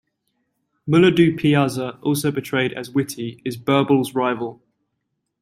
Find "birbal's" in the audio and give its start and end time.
3.55-4.15